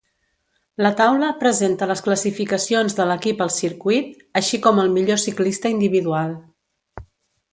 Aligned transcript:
La 0.83 0.91
taula 1.01 1.27
presenta 1.43 1.87
les 1.91 2.01
classificacions 2.07 2.97
de 3.01 3.07
l'equip 3.11 3.43
al 3.47 3.53
circuit, 3.57 4.11
així 4.43 4.61
com 4.65 4.83
el 4.85 4.89
millor 4.97 5.23
ciclista 5.27 5.75
individual. 5.77 6.35